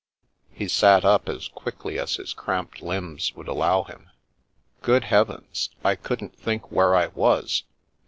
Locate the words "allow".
3.47-3.83